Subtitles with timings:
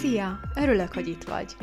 [0.00, 0.40] Szia!
[0.54, 1.56] Örülök, hogy itt vagy.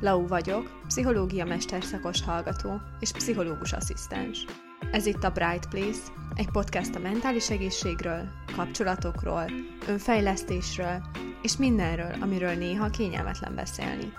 [0.00, 4.44] Lau vagyok, pszichológia mesterszakos hallgató és pszichológus asszisztens.
[4.92, 6.00] Ez itt a Bright Place,
[6.34, 9.50] egy podcast a mentális egészségről, kapcsolatokról,
[9.88, 11.02] önfejlesztésről
[11.42, 14.12] és mindenről, amiről néha kényelmetlen beszélni.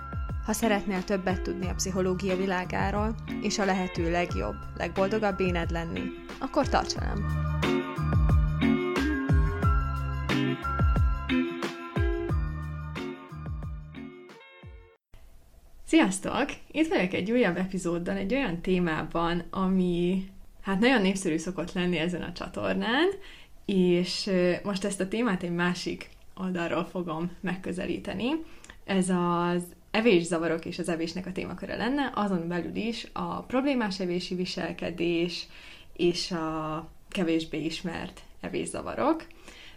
[0.46, 6.02] Ha szeretnél többet tudni a pszichológia világáról, és a lehető legjobb, legboldogabb éned lenni,
[6.40, 7.47] akkor tarts velem!
[15.88, 16.50] Sziasztok!
[16.72, 20.24] Itt vagyok egy újabb epizóddal, egy olyan témában, ami
[20.62, 23.08] hát nagyon népszerű szokott lenni ezen a csatornán,
[23.66, 24.30] és
[24.64, 28.30] most ezt a témát egy másik oldalról fogom megközelíteni.
[28.86, 34.36] Ez az evészavarok és az evésnek a témaköre lenne, azon belül is a problémás evési
[34.36, 35.48] viselkedés
[35.94, 39.26] és a kevésbé ismert evészavarok.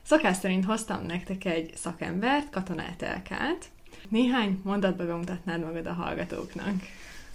[0.02, 3.70] Szokás szerint hoztam nektek egy szakembert, katonát Elkát,
[4.10, 6.74] néhány mondatba bemutatnád magad a hallgatóknak.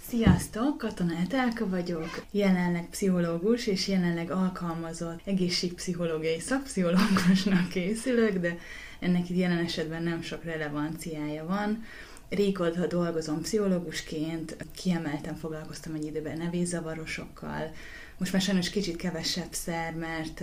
[0.08, 0.78] Sziasztok!
[0.78, 8.58] Katona Etelka vagyok, jelenleg pszichológus és jelenleg alkalmazott egészségpszichológiai szakpszichológusnak készülök, de
[8.98, 11.84] ennek itt jelen esetben nem sok relevanciája van.
[12.28, 17.72] Régóta dolgozom pszichológusként, kiemelten foglalkoztam egy időben nevészavarosokkal,
[18.18, 20.42] most már sajnos kicsit kevesebb szer, mert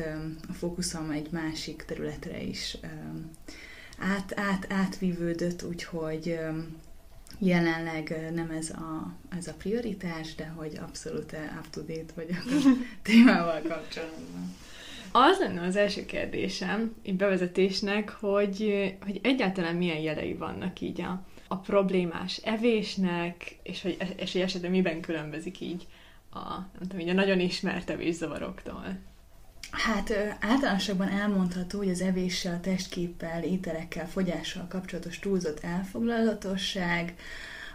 [0.50, 2.78] a fókuszom egy másik területre is
[4.04, 6.40] át, át, átvívődött, úgyhogy
[7.40, 12.70] jelenleg nem ez a, ez a prioritás, de hogy abszolút up-to-date vagyok a
[13.02, 14.56] témával kapcsolatban.
[15.12, 21.26] Az lenne az első kérdésem, így bevezetésnek, hogy, hogy egyáltalán milyen jelei vannak így a,
[21.48, 25.88] a problémás evésnek, és hogy, és hogy esetben miben különbözik így
[26.32, 28.98] a, nem tudom, így a nagyon ismert evészavaroktól.
[29.74, 37.14] Hát általánosabban elmondható, hogy az evéssel, testképpel, ételekkel, fogyással kapcsolatos túlzott elfoglalatosság,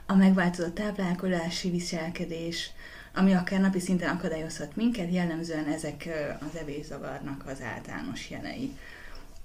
[0.07, 2.71] a megváltozott táplálkozási viselkedés,
[3.15, 6.09] ami akár napi szinten akadályozhat minket, jellemzően ezek
[6.41, 8.77] az evészavarnak az általános jelei.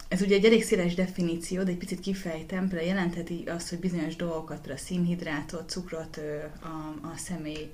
[0.07, 4.15] Ez ugye egy elég széles definíció, de egy picit kifejtem, például jelentheti azt, hogy bizonyos
[4.15, 6.19] dolgokat, például a színhidrátot, cukrot
[6.61, 7.71] a, a személy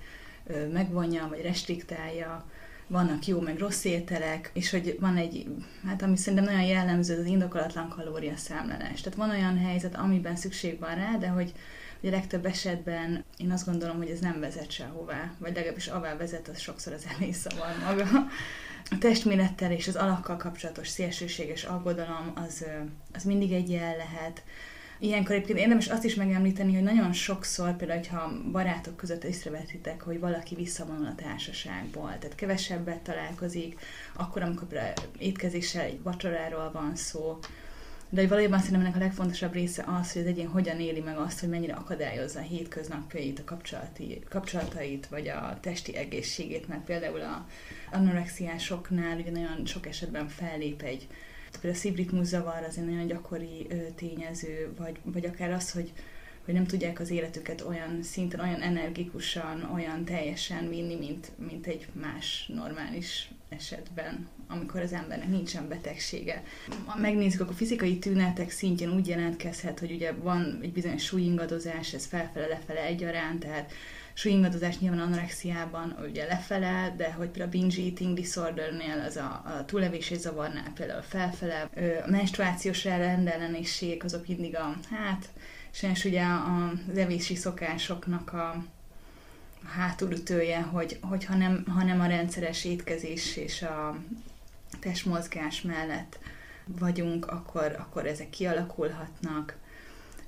[0.72, 2.46] megvonja, vagy restriktálja,
[2.90, 5.48] vannak jó meg rossz ételek, és hogy van egy,
[5.88, 9.02] hát ami szerintem nagyon jellemző, az indokolatlan kalóriaszámlálás.
[9.02, 11.54] Tehát van olyan helyzet, amiben szükség van rá, de hogy
[12.02, 16.48] hogy legtöbb esetben én azt gondolom, hogy ez nem vezet sehová, vagy legalábbis avá vezet,
[16.48, 18.06] az sokszor az emészavar maga.
[18.92, 22.66] A testmérettel és az alakkal kapcsolatos szélsőséges aggodalom az,
[23.14, 24.44] az mindig egy jel lehet.
[25.02, 30.20] Ilyenkor egyébként érdemes azt is megemlíteni, hogy nagyon sokszor, például, ha barátok között észrevetitek, hogy
[30.20, 33.80] valaki visszavonul a társaságból, tehát kevesebbet találkozik,
[34.14, 34.68] akkor, amikor
[35.18, 37.40] étkezéssel egy vacsoráról van szó,
[38.09, 41.18] de hogy valójában szerintem ennek a legfontosabb része az, hogy az egyén hogyan éli meg
[41.18, 47.22] azt, hogy mennyire akadályozza a hétköznapjait, a kapcsolati, kapcsolatait, vagy a testi egészségét, mert például
[47.22, 47.48] a
[47.92, 51.08] anorexiásoknál ugye nagyon sok esetben fellép egy
[51.52, 55.92] Például a szívritmus zavar az egy nagyon gyakori tényező, vagy, vagy akár az, hogy,
[56.46, 61.88] hogy nem tudják az életüket olyan szinten, olyan energikusan, olyan teljesen vinni, mint, mint egy
[61.94, 66.44] más normális esetben, amikor az embernek nincsen betegsége.
[67.02, 72.06] Megnézzük, akkor a fizikai tünetek szintjén úgy jelentkezhet, hogy ugye van egy bizonyos súlyingadozás, ez
[72.06, 73.72] felfele-lefele egyaránt, tehát
[74.14, 79.66] súlyingadozás nyilván anorexiában ugye lefele, de hogy például a binge eating disordernél, az a, a
[79.66, 81.70] túlevési zavarnál például felfele,
[82.06, 85.30] a menstruációs rendellenesség, azok mindig a, hát,
[85.72, 88.64] sajnos ugye az evési szokásoknak a
[89.66, 93.97] hátulütője, hogy, hogy ha, nem, ha nem a rendszeres étkezés és a
[94.80, 96.20] testmozgás mellett
[96.66, 99.58] vagyunk, akkor, akkor ezek kialakulhatnak.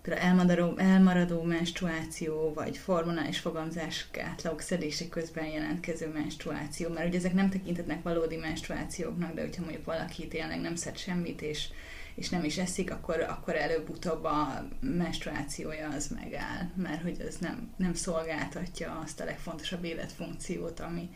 [0.02, 7.34] Például elmaradó, elmaradó menstruáció, vagy hormonális fogamzás átlagok szedése közben jelentkező menstruáció, mert ugye ezek
[7.34, 11.68] nem tekintetnek valódi menstruációknak, de hogyha mondjuk valaki tényleg nem szed semmit, és,
[12.16, 17.74] és nem is eszik, akkor, akkor előbb-utóbb a menstruációja az megáll, mert hogy az nem,
[17.78, 21.10] nem szolgáltatja azt a legfontosabb életfunkciót, ami,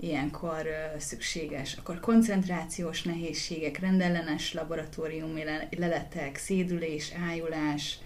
[0.00, 0.66] ilyenkor
[0.98, 1.74] szükséges.
[1.74, 7.98] Akkor koncentrációs nehézségek, rendellenes laboratóriumi leletek, szédülés, ájulás,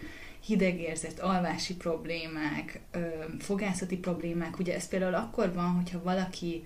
[0.44, 2.80] hidegérzet, alvási problémák,
[3.38, 4.58] fogászati problémák.
[4.58, 6.64] Ugye ez például akkor van, hogyha valaki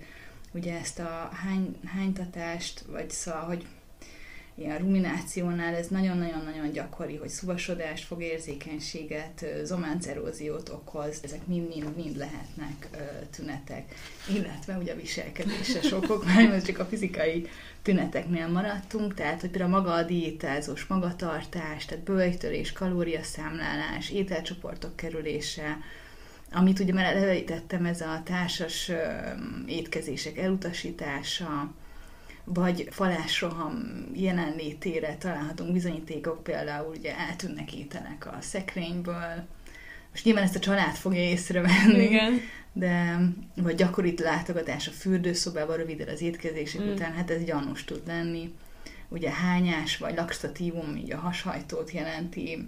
[0.51, 3.65] ugye ezt a hány, hánytatást, vagy szóval, hogy
[4.57, 12.87] ilyen ruminációnál ez nagyon-nagyon-nagyon gyakori, hogy szuvasodást, fogérzékenységet, zománceróziót okoz, ezek mind-mind-mind lehetnek
[13.31, 13.95] tünetek,
[14.35, 17.47] illetve ugye a viselkedése sokok, mert csak a fizikai
[17.81, 25.77] tüneteknél maradtunk, tehát hogy például maga a diétázós magatartás, tehát bőjtörés, kalóriaszámlálás, ételcsoportok kerülése,
[26.51, 28.91] amit ugye már előítettem, ez a társas
[29.65, 31.73] étkezések elutasítása,
[32.45, 39.47] vagy falásroham jelenlétére találhatunk bizonyítékok, például ugye eltűnnek ételek a szekrényből,
[40.11, 42.41] most nyilván ezt a család fogja észrevenni, Igen.
[42.73, 43.19] de
[43.55, 46.91] vagy gyakori látogatás a fürdőszobába röviddel az étkezések mm.
[46.91, 48.53] után, hát ez gyanús tud lenni.
[49.09, 52.67] Ugye hányás vagy laxatívum, így a hashajtót jelenti,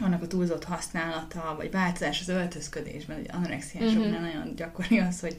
[0.00, 4.22] annak a túlzott használata, vagy változás az öltözködésben, hogy anorexiásoknál mm-hmm.
[4.22, 5.36] nagyon gyakori az, hogy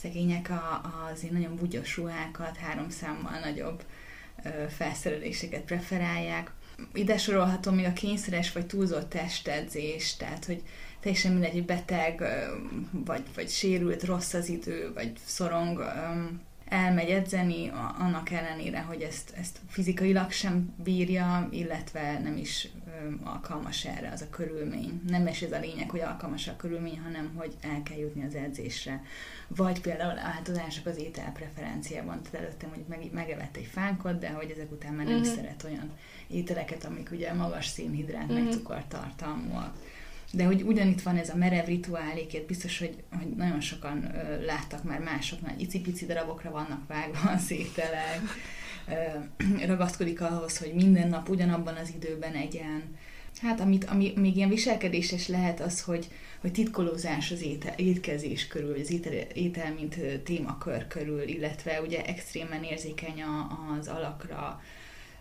[0.00, 3.82] szegények a, azért nagyon bugyos ruhákat, három számmal nagyobb
[4.68, 6.52] felszereléseket preferálják.
[6.92, 10.62] Ide sorolhatom még a kényszeres vagy túlzott testedzés, tehát hogy
[11.00, 12.22] teljesen mindegy, hogy beteg,
[12.90, 15.78] vagy, vagy sérült, rossz az idő, vagy szorong,
[16.68, 22.68] elmegy edzeni, annak ellenére, hogy ezt, ezt fizikailag sem bírja, illetve nem is
[23.24, 25.00] alkalmas erre az a körülmény.
[25.06, 28.34] Nem is ez a lényeg, hogy alkalmas a körülmény, hanem hogy el kell jutni az
[28.34, 29.02] edzésre.
[29.48, 32.22] Vagy például változások az étel preferenciában.
[32.22, 35.34] Tehát előttem, hogy meg, megevett egy fánkot, de hogy ezek után már nem uh-huh.
[35.34, 35.90] szeret olyan
[36.26, 38.38] ételeket, amik ugye magas szénhidrát, uh-huh.
[38.38, 38.52] meg mhm.
[38.52, 39.76] cukortartalmúak
[40.32, 44.84] de hogy ugyanitt van ez a merev rituálékét, biztos, hogy, hogy nagyon sokan ö, láttak
[44.84, 48.20] már másoknál, icipici darabokra vannak vágva a szételek,
[48.88, 52.96] ö, ragaszkodik ahhoz, hogy minden nap ugyanabban az időben egyen.
[53.40, 56.08] Hát amit, ami még ilyen viselkedéses lehet az, hogy,
[56.40, 62.62] hogy titkolózás az étel, étkezés körül, az étel, étel mint témakör körül, illetve ugye extrémen
[62.62, 63.22] érzékeny
[63.78, 64.62] az alakra,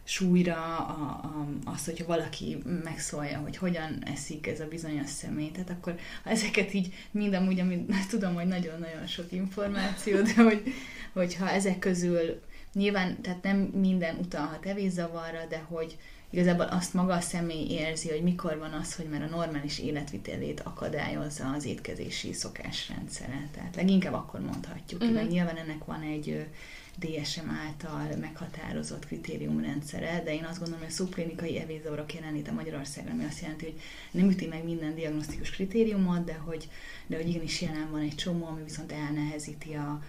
[0.08, 5.52] súlyra, a, a, az, hogyha valaki megszólja, hogy hogyan eszik ez a bizonyos személy.
[5.52, 10.74] Tehát akkor ha ezeket így mind amúgy, amit tudom, hogy nagyon-nagyon sok információ, de hogy,
[11.14, 12.42] hogyha ezek közül
[12.74, 15.98] nyilván, tehát nem minden utalhat evészavarra, de hogy
[16.30, 20.60] igazából azt maga a személy érzi, hogy mikor van az, hogy már a normális életvitelét
[20.60, 23.48] akadályozza az étkezési szokásrendszere.
[23.54, 25.28] Tehát leginkább akkor mondhatjuk, uh-huh.
[25.28, 26.48] nyilván ennek van egy
[27.00, 33.26] DSM által meghatározott kritériumrendszere, de én azt gondolom, hogy a szubklinikai evészavarok jelenléte Magyarországon, ami
[33.26, 33.82] azt jelenti, hogy
[34.12, 36.70] nem üti meg minden diagnosztikus kritériumot, de hogy,
[37.08, 40.02] de hogy igenis jelen van egy csomó, ami viszont elnehezíti a,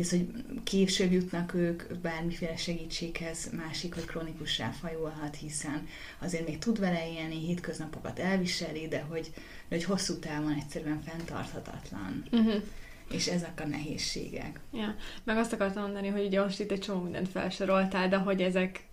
[0.00, 0.28] ez, hogy
[0.64, 5.86] később jutnak ők bármiféle segítséghez, másik, hogy krónikus ráfajulhat, hiszen
[6.18, 9.30] azért még tud vele élni, hétköznapokat elviseli, de hogy,
[9.68, 12.24] de hogy hosszú távon egyszerűen fenntarthatatlan.
[12.30, 12.62] Uh-huh
[13.10, 14.60] és ezek a nehézségek.
[14.72, 18.42] Ja, meg azt akartam mondani, hogy ugye most itt egy csomó mindent felsoroltál, de hogy
[18.42, 18.86] ezek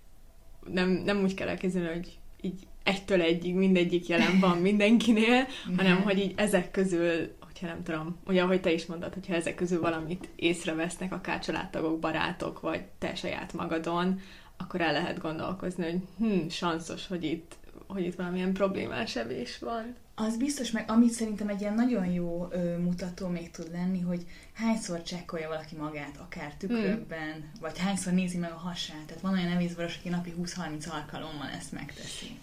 [0.72, 5.48] nem, nem úgy kell elképzelni, hogy így egytől egyig mindegyik jelen van mindenkinél,
[5.78, 9.56] hanem hogy így ezek közül, hogyha nem tudom, ugye ahogy te is mondtad, hogyha ezek
[9.56, 14.19] közül valamit észrevesznek, akár családtagok, barátok, vagy te saját magadon,
[14.57, 17.56] akkor el lehet gondolkozni, hogy hm, sanszos, hogy itt,
[17.88, 19.95] hogy itt valamilyen problémás evés van.
[20.15, 24.25] Az biztos, meg amit szerintem egy ilyen nagyon jó ö, mutató még tud lenni, hogy
[24.54, 27.60] hányszor csekkolja valaki magát, akár tükrökben, mm.
[27.62, 29.06] vagy hányszor nézi meg a hasát.
[29.06, 32.39] Tehát van olyan nevészvaros, aki napi 20-30 alkalommal ezt megteszi.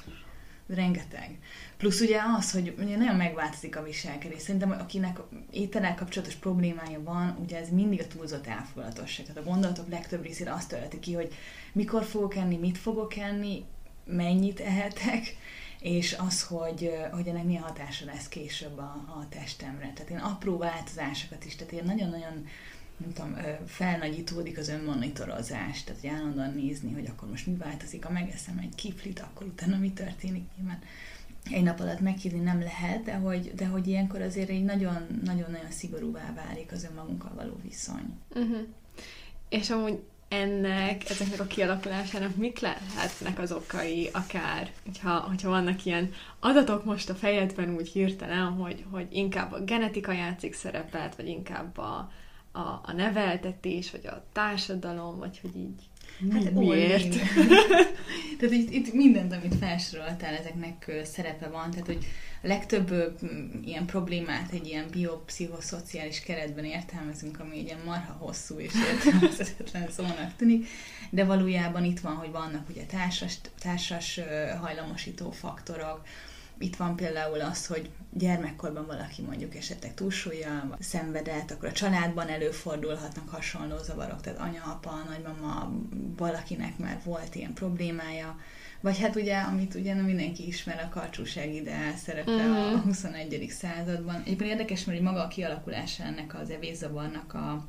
[0.75, 1.39] Rengeteg.
[1.77, 4.41] Plusz ugye az, hogy ugye nagyon megváltozik a viselkedés.
[4.41, 5.19] Szerintem, akinek
[5.51, 9.27] ételel kapcsolatos problémája van, ugye ez mindig a túlzott elfogadatosság.
[9.27, 11.35] Tehát a gondolatok legtöbb részére azt tölti ki, hogy
[11.73, 13.65] mikor fogok enni, mit fogok enni,
[14.05, 15.37] mennyit ehetek,
[15.81, 19.93] és az, hogy, hogy ennek milyen hatása lesz később a, a testemre.
[19.95, 22.47] Tehát én apró változásokat is, tehát én nagyon-nagyon
[23.01, 28.13] nem tudom, felnagyítódik az önmonitorozás, tehát hogy állandóan nézni, hogy akkor most mi változik, ha
[28.13, 30.79] megeszem egy kiflit, akkor utána mi történik nyilván.
[31.51, 36.33] Egy nap alatt meghívni nem lehet, de hogy, de hogy ilyenkor azért egy nagyon-nagyon szigorúvá
[36.35, 38.19] válik az önmagunkkal való viszony.
[38.35, 38.67] Uh-huh.
[39.49, 39.99] És amúgy
[40.31, 47.11] ennek, ezeknek a kialakulásának mik lehetnek az okai, akár, hogyha, hogyha vannak ilyen adatok most
[47.11, 52.13] a fejedben úgy hirtelen, hogy, hogy inkább a genetika játszik szerepet, vagy inkább a,
[52.53, 55.89] a, a neveltetés, vagy a társadalom, vagy hogy így
[56.33, 57.17] Hát miért?
[58.39, 62.07] tehát itt, itt mindent, amit felsoroltál, ezeknek szerepe van, tehát hogy
[62.43, 63.19] a legtöbb
[63.65, 70.67] ilyen problémát egy ilyen biopszichoszociális keretben értelmezünk, ami ilyen marha hosszú és értelmezhetetlen szónak tűnik,
[71.11, 74.21] de valójában itt van, hogy vannak ugye társas, társas
[74.61, 76.03] hajlamosító faktorok,
[76.61, 83.29] itt van például az, hogy gyermekkorban valaki mondjuk esetleg túlsúlya, szenvedett, akkor a családban előfordulhatnak
[83.29, 85.73] hasonló zavarok, tehát anya, apa, nagymama,
[86.17, 88.39] valakinek már volt ilyen problémája,
[88.81, 92.75] vagy hát ugye, amit ugye nem mindenki ismer, a karcsúság ideál szerepe mm-hmm.
[92.75, 93.47] a 21.
[93.49, 94.21] században.
[94.25, 97.65] Egyébként érdekes, mert maga a kialakulása ennek az evészavarnak a,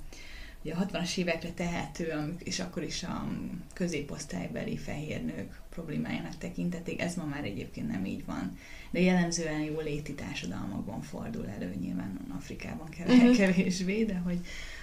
[0.63, 3.27] ugye a 60-as évekre tehető, és akkor is a
[3.73, 7.01] középosztálybeli fehér nők problémájának tekintették.
[7.01, 8.57] Ez ma már egyébként nem így van.
[8.91, 13.31] De jellemzően jó léti társadalmakban fordul elő, nyilván Afrikában mhm.
[13.31, 14.39] kevésbé, de hogy,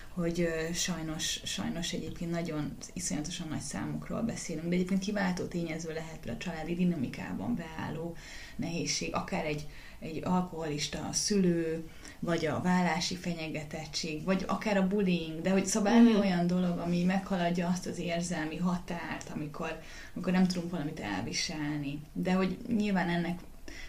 [0.08, 6.36] hogy sajnos, sajnos egyébként nagyon iszonyatosan nagy számokról beszélünk, de egyébként kiváltó tényező lehet a
[6.36, 8.16] családi dinamikában beálló
[8.56, 9.66] nehézség, akár egy,
[9.98, 11.88] egy alkoholista szülő,
[12.20, 16.18] vagy a vállási fenyegetettség, vagy akár a bullying, de hogy szóval bármi mm.
[16.18, 19.80] olyan dolog, ami meghaladja azt az érzelmi határt, amikor,
[20.14, 22.00] amikor nem tudunk valamit elviselni.
[22.12, 23.38] De hogy nyilván ennek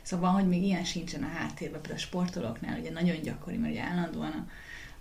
[0.01, 3.81] Szóval, hogy még ilyen sincsen a háttérben, például a sportolóknál ugye nagyon gyakori, mert ugye
[3.81, 4.47] állandóan a,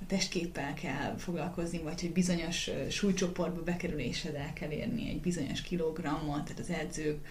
[0.01, 6.45] a testképpel kell foglalkozni, vagy hogy bizonyos súlycsoportba bekerülésed el kell érni egy bizonyos kilogrammot,
[6.45, 7.27] tehát az edzők,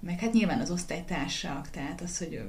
[0.00, 2.40] meg hát nyilván az osztálytársak, tehát az, hogy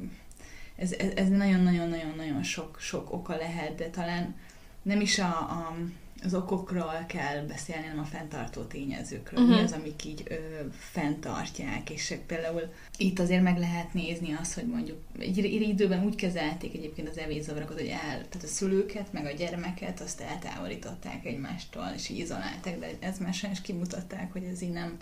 [0.77, 4.35] ez, ez nagyon-nagyon-nagyon-nagyon sok, sok oka lehet, de talán
[4.81, 5.77] nem is a, a,
[6.23, 9.41] az okokról kell beszélni, hanem a fenntartó tényezőkről.
[9.41, 9.57] Uh-huh.
[9.57, 10.35] Mi az, amik így ö,
[10.71, 16.73] fenntartják, és például itt azért meg lehet nézni azt, hogy mondjuk egy, időben úgy kezelték
[16.73, 22.09] egyébként az evészavarokat, hogy el, tehát a szülőket, meg a gyermeket azt eltávolították egymástól, és
[22.09, 24.97] így izolálták, de ez már sajnos kimutatták, hogy ez így nem,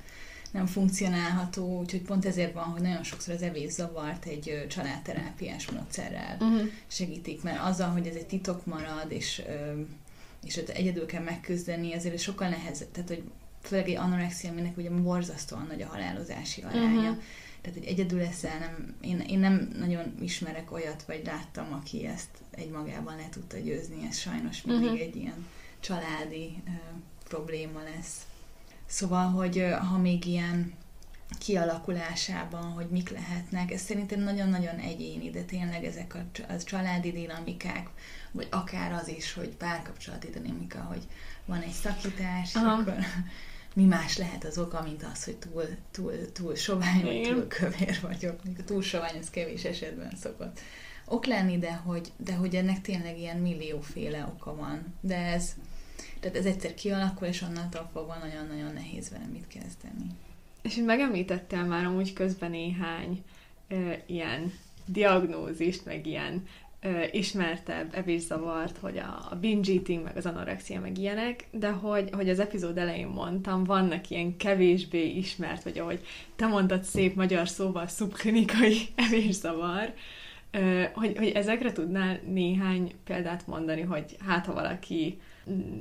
[0.55, 6.69] nem funkcionálható, úgyhogy pont ezért van, hogy nagyon sokszor az evészavart egy családterápiás módszerrel uh-huh.
[6.87, 9.41] segítik, mert azzal, hogy ez egy titok marad, és
[10.45, 13.23] és ott egyedül kell megküzdeni, ezért sokkal nehezebb, tehát hogy
[13.61, 17.09] főleg egy anorexia, aminek ugye borzasztóan nagy a halálozási aránya.
[17.09, 17.23] Uh-huh.
[17.61, 22.29] Tehát, hogy egyedül leszel, nem, én, én nem nagyon ismerek olyat, vagy láttam, aki ezt
[22.51, 25.01] egy magában le tudta győzni, ez sajnos mindig uh-huh.
[25.01, 25.45] egy ilyen
[25.79, 26.73] családi uh,
[27.27, 28.25] probléma lesz.
[28.85, 30.73] Szóval, hogy ha még ilyen
[31.39, 37.89] kialakulásában, hogy mik lehetnek, ez szerintem nagyon-nagyon egyéni, de tényleg ezek a, családi dinamikák,
[38.31, 41.01] vagy akár az is, hogy párkapcsolati dinamika, hogy
[41.45, 42.71] van egy szakítás, Aha.
[42.71, 42.95] akkor
[43.73, 47.99] mi más lehet az oka, mint az, hogy túl, túl, túl sovány, vagy túl kövér
[48.01, 48.39] vagyok.
[48.57, 50.59] A túl sovány, ez kevés esetben szokott
[51.05, 54.93] ok lenni, de hogy, de hogy ennek tényleg ilyen millióféle oka van.
[55.01, 55.55] De ez,
[56.19, 60.07] tehát ez egyszer kialakul, és onnantól fogva nagyon-nagyon nehéz vele mit kezdeni.
[60.61, 63.23] És megemlítettél már amúgy közben néhány
[63.67, 64.53] ö, ilyen
[64.85, 66.43] diagnózist, meg ilyen
[66.81, 72.09] ö, ismertebb evészavart, hogy a, a binge eating, meg az anorexia, meg ilyenek, de hogy,
[72.11, 76.05] hogy az epizód elején mondtam, vannak ilyen kevésbé ismert, vagy ahogy
[76.35, 79.93] te mondtad szép magyar szóval, szubklinikai evészavar,
[80.51, 85.19] ö, hogy, hogy ezekre tudnál néhány példát mondani, hogy hát ha valaki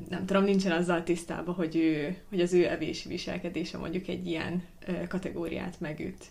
[0.09, 4.63] nem tudom, nincsen azzal tisztában, hogy, ő, hogy az ő evési viselkedése mondjuk egy ilyen
[5.09, 6.25] kategóriát megüt.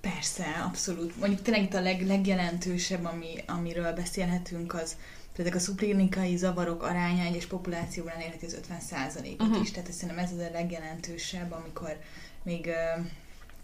[0.00, 1.16] Persze, abszolút.
[1.16, 4.96] Mondjuk tényleg itt a leg, legjelentősebb, ami, amiről beszélhetünk, az
[5.34, 9.62] például a szuplinikai zavarok aránya egyes populációban elérheti az 50%-ot uh-huh.
[9.62, 11.96] is, tehát szerintem ez az a legjelentősebb, amikor
[12.42, 12.68] még,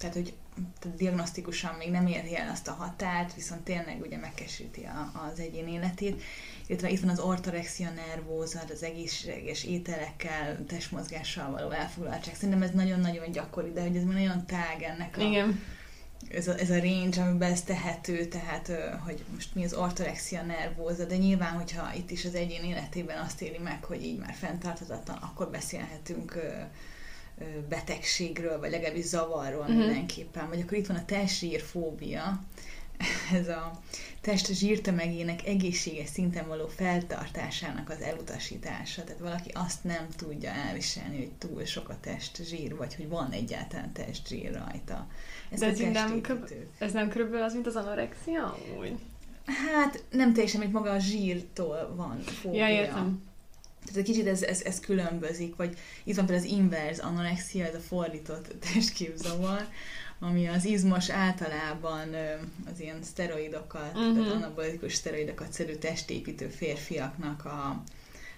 [0.04, 0.34] tehát hogy
[0.78, 5.38] tehát diagnosztikusan még nem érje el azt a határt, viszont tényleg ugye megkesíti a, az
[5.38, 6.23] egyén életét.
[6.66, 12.34] Illetve itt van az ortorexia nervóza, az egészséges ételekkel, testmozgással való elfoglaltság.
[12.34, 15.62] Szerintem ez nagyon-nagyon gyakori, de hogy ez már nagyon tág ennek a, Igen
[16.30, 18.73] ez a, ez a range, amiben ez tehető, tehát
[19.04, 23.42] hogy most mi az ortorexia nervóza, de nyilván, hogyha itt is az egyén életében azt
[23.42, 26.38] éli meg, hogy így már fenntarthatatlan, akkor beszélhetünk
[27.69, 29.76] betegségről, vagy legalábbis zavarról uh-huh.
[29.76, 30.49] mindenképpen.
[30.49, 32.43] Vagy akkor itt van a testzsírfóbia,
[33.41, 33.81] ez a
[34.21, 39.05] test zsírtömegének egészséges szinten való feltartásának az elutasítása.
[39.05, 43.93] Tehát valaki azt nem tudja elviselni, hogy túl sok a testzsír, vagy hogy van egyáltalán
[43.93, 45.07] testzsír rajta.
[45.50, 46.21] Ez, De ez, nem,
[46.79, 48.59] ez nem körülbelül az, mint az anorexia?
[48.79, 48.99] Úgy?
[49.47, 52.69] Hát nem teljesen, mint maga a zsírtól van fóbia.
[52.69, 53.23] Ja, értem.
[53.85, 57.75] Tehát egy kicsit ez, ez, ez különbözik, vagy itt van például az inverse anorexia, ez
[57.75, 59.69] a fordított testképzavar,
[60.19, 62.09] ami az izmos általában
[62.73, 64.17] az ilyen szteroidokat, uh-huh.
[64.17, 67.83] tehát anabolikus szteroidokat szedő testépítő férfiaknak a,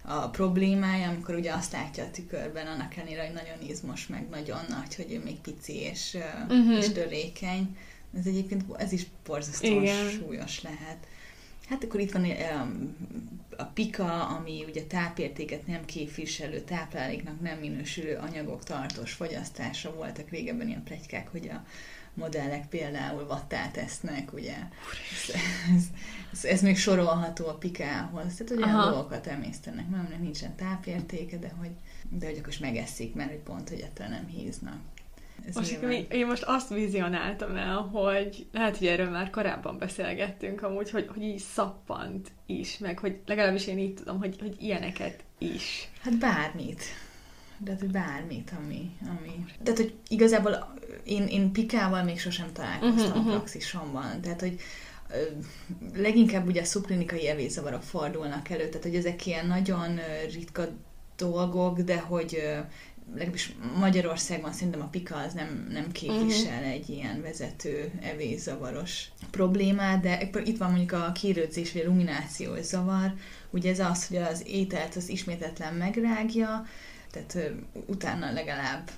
[0.03, 4.61] a problémája, amikor ugye azt látja a tükörben, annak ellenére, hogy nagyon izmos, meg nagyon
[4.69, 6.17] nagy, hogy ő még pici és,
[6.49, 6.77] uh-huh.
[6.77, 7.77] és törékeny.
[8.19, 11.07] Ez egyébként, ez is borzasztóan súlyos lehet.
[11.69, 12.27] Hát akkor itt van
[13.57, 20.69] a pika, ami ugye tápértéket nem képviselő, tápláléknak nem minősülő anyagok tartós fogyasztása voltak régebben
[20.69, 21.65] ilyen plegykák, hogy a
[22.15, 24.55] modellek például vattát esznek, ugye.
[24.55, 25.35] Ez,
[25.75, 25.83] ez,
[26.33, 28.35] ez, ez még sorolható a pikához.
[28.35, 29.89] Tehát, olyan dolgokat emésztenek.
[29.89, 31.71] Nem nincsen tápértéke, de hogy,
[32.09, 34.79] de hogy akkor is megeszik, mert hogy pont, hogy ettől nem híznak.
[35.49, 40.63] Ez most mi, én most azt vizionáltam el, hogy lehet, hogy erről már korábban beszélgettünk
[40.63, 45.25] amúgy, hogy, hogy így szappant is, meg hogy legalábbis én így tudom, hogy, hogy ilyeneket
[45.39, 45.89] is.
[46.03, 46.83] Hát bármit.
[47.59, 49.45] De hogy bármit, ami, ami...
[49.63, 50.75] Tehát, hogy igazából
[51.05, 53.33] én, én pikával még sosem találkoztam uh-huh, uh-huh.
[53.33, 54.21] praxisomban.
[54.21, 54.61] Tehát, hogy
[55.95, 59.99] leginkább ugye a szubklinikai evészavarok fordulnak elő, tehát hogy ezek ilyen nagyon
[60.33, 60.69] ritka
[61.17, 62.43] dolgok, de hogy
[63.13, 66.71] legalábbis Magyarországon szerintem a pika az nem, nem képvisel uh-huh.
[66.71, 73.15] egy ilyen vezető evészavaros problémát, de itt van mondjuk a kérődzés vagy a luminációs zavar,
[73.51, 76.67] ugye ez az, hogy az ételt az ismétetlen megrágja,
[77.11, 77.51] tehát
[77.87, 78.91] utána legalább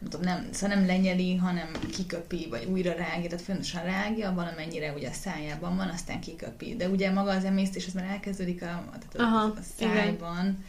[0.00, 4.92] nem tudom, nem, szóval nem lenyeli, hanem kiköpi, vagy újra rágja, tehát fontosan rágja, valamennyire
[4.92, 6.76] ugye a szájában van, aztán kiköpi.
[6.76, 10.64] De ugye maga az emésztés, az már elkezdődik a, tehát Aha, a szájban, igen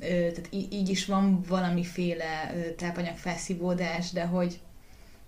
[0.00, 4.60] tehát így is van valamiféle tápanyag felszívódás, de hogy,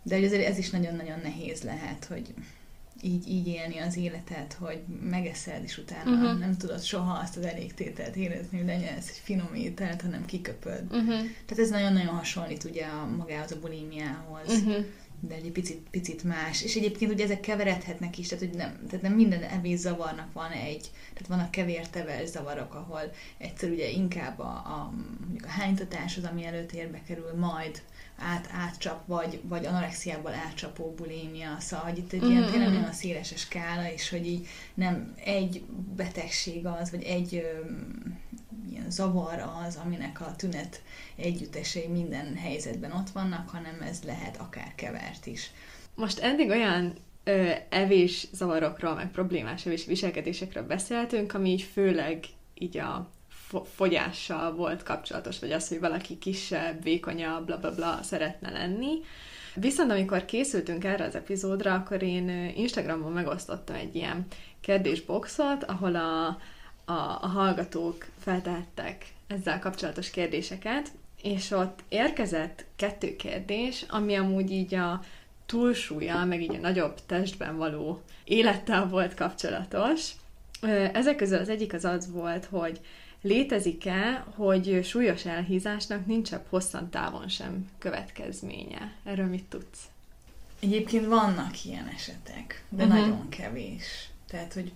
[0.03, 2.35] de hogy azért ez is nagyon-nagyon nehéz lehet, hogy
[3.03, 6.39] így, így élni az életet, hogy megeszed, és utána uh-huh.
[6.39, 10.83] nem tudod soha azt az elégtételt érezni, hogy lenyelsz egy finom ételt, hanem kiköpöd.
[10.91, 11.09] Uh-huh.
[11.47, 14.49] Tehát ez nagyon-nagyon hasonlít ugye a magához a bulimiához.
[14.49, 14.85] Uh-huh
[15.29, 16.63] de egy picit, picit más.
[16.63, 20.51] És egyébként ugye ezek keveredhetnek is, tehát, hogy nem, tehát nem minden evés zavarnak van
[20.51, 26.25] egy, tehát vannak kevérteves zavarok, ahol egyszer ugye inkább a, a, mondjuk a hánytatás az,
[26.25, 27.83] ami előtérbe kerül, majd
[28.19, 32.31] át, átcsap, vagy, vagy anorexiából átcsapó bulémia, szóval hogy itt egy mm-hmm.
[32.31, 35.63] ilyen tényleg nagyon széles a skála, és hogy így nem egy
[35.97, 37.71] betegség az, vagy egy ö,
[38.71, 40.83] ilyen zavar az, aminek a tünet
[41.17, 45.51] együttesei minden helyzetben ott vannak, hanem ez lehet akár kevert is.
[45.95, 46.93] Most eddig olyan
[47.25, 53.11] ö, evés zavarokról, meg problémás evés viselkedésekről beszéltünk, ami így főleg így a
[53.75, 59.01] fogyással volt kapcsolatos, vagy az, hogy valaki kisebb, vékonyabb, bla bla bla szeretne lenni.
[59.55, 64.27] Viszont amikor készültünk erre az epizódra, akkor én Instagramon megosztottam egy ilyen
[64.61, 66.27] kérdésboxot, ahol a,
[66.85, 70.91] a, a hallgatók feltettek ezzel kapcsolatos kérdéseket,
[71.23, 75.03] és ott érkezett kettő kérdés, ami amúgy így a
[75.47, 80.11] túlsúlya, meg így a nagyobb testben való élettel volt kapcsolatos.
[80.93, 82.81] Ezek közül az egyik az az volt, hogy
[83.23, 88.93] létezik-e, hogy súlyos elhízásnak nincsebb hosszan távon sem következménye?
[89.05, 89.81] Erről mit tudsz?
[90.61, 93.01] Egyébként vannak ilyen esetek, de uh-huh.
[93.01, 94.09] nagyon kevés.
[94.29, 94.73] Tehát, hogy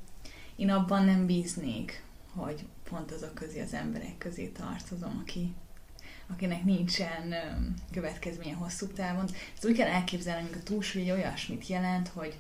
[0.57, 2.03] én abban nem bíznék,
[2.35, 5.55] hogy pont azok közé az emberek közé tartozom, aki,
[6.27, 7.35] akinek nincsen
[7.93, 9.25] következménye hosszú távon.
[9.55, 12.39] Ezt úgy kell elképzelni, hogy a túlsúly olyasmit jelent, hogy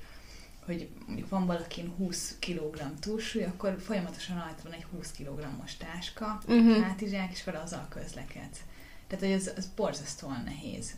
[0.65, 6.43] hogy mondjuk van valakin 20 kg túlsúly, akkor folyamatosan rajta van egy 20 kg-os táska,
[6.47, 6.83] uh-huh.
[6.83, 8.61] hátizsák, és akkor azzal közlekedsz.
[9.07, 10.97] Tehát, hogy ez, ez borzasztóan nehéz.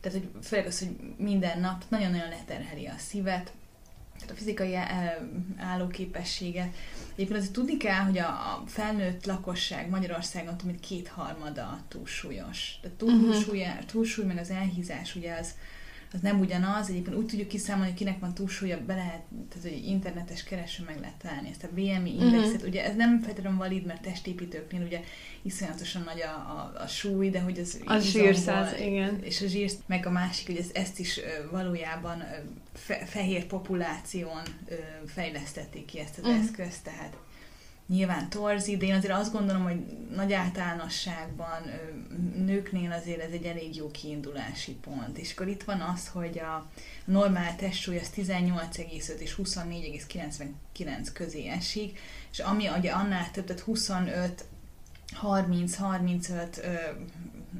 [0.00, 3.52] Tehát, hogy főleg az, hogy minden nap nagyon-nagyon leterheli a szívet,
[4.22, 4.74] tehát a fizikai
[5.56, 6.72] állóképessége.
[7.14, 12.78] Egyébként azért tudni kell, hogy a felnőtt lakosság Magyarországon több mint kétharmada túlsúlyos.
[12.80, 13.84] Tehát túlsúly, uh-huh.
[13.84, 15.54] túlsúly meg az elhízás ugye az,
[16.12, 16.88] az nem ugyanaz.
[16.88, 21.00] Egyébként úgy tudjuk kiszámolni, hogy kinek van túlsúlya, be lehet, tehát hogy internetes kereső meg
[21.00, 22.54] lehet találni ezt a BMI indexet.
[22.54, 22.68] Uh-huh.
[22.68, 25.00] Ugye ez nem feltétlenül valid, mert testépítőknél ugye
[25.42, 29.22] iszonyatosan nagy a, a, a súly, de hogy az a zsírszáz, igen.
[29.22, 31.20] És a zsír, meg a másik, hogy ez, ezt is
[31.50, 32.24] valójában
[32.72, 34.42] fe, fehér populáción
[35.06, 36.42] fejlesztették ki ezt az uh-huh.
[36.42, 37.16] eszközt, tehát
[37.86, 39.76] nyilván torzít, de én azért azt gondolom, hogy
[40.14, 41.62] nagy általánosságban
[42.36, 45.18] nőknél azért ez egy elég jó kiindulási pont.
[45.18, 46.70] És akkor itt van az, hogy a
[47.04, 51.98] normál testsúly az 18,5 és 24,99 közé esik,
[52.32, 54.44] és ami ugye annál több, tehát 25,
[55.12, 56.60] 30, 35,